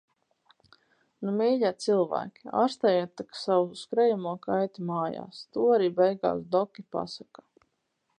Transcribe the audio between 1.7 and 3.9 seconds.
cilvēki, ārstējiet tak savu